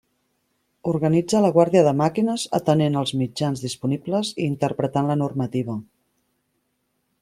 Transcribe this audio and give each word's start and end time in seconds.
Organitza 0.91 1.41
la 1.43 1.51
guàrdia 1.57 1.83
de 1.89 1.93
màquines, 1.99 2.47
atenent 2.61 2.99
els 3.03 3.13
mitjans 3.21 3.63
disponibles 3.69 4.35
i 4.41 4.49
interpretant 4.51 5.13
la 5.13 5.23
normativa. 5.25 5.79